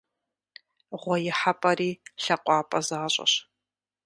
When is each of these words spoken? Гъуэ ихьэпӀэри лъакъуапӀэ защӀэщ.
Гъуэ 1.01 1.15
ихьэпӀэри 1.29 1.89
лъакъуапӀэ 2.23 2.79
защӀэщ. 2.87 3.33